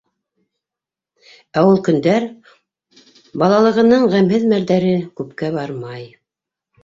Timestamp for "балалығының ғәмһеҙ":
3.43-4.49